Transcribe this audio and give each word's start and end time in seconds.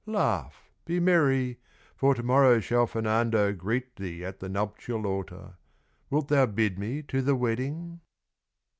Laugh, 0.07 0.63
be 0.83 0.99
merry, 0.99 1.59
For 1.95 2.15
to 2.15 2.23
morrow 2.23 2.59
shall 2.59 2.87
Fernando 2.87 3.53
Greet 3.53 3.97
thee 3.97 4.25
at 4.25 4.39
the 4.39 4.49
nuptial 4.49 5.05
altar. 5.05 5.57
Wilt 6.09 6.27
thou 6.27 6.47
bid 6.47 6.79
me 6.79 7.03
to 7.03 7.21
the 7.21 7.35
wedding?" 7.35 8.01